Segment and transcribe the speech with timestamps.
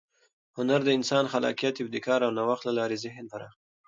[0.57, 3.57] هنر د انساني خلاقیت، ابتکار او نوښت له لارې ذهن پراخوي.